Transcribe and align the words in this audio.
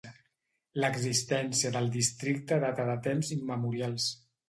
L'existència 0.83 1.71
del 1.77 1.91
districte 1.99 2.61
data 2.67 2.91
de 2.91 2.99
temps 3.11 3.33
immemorials. 3.41 4.15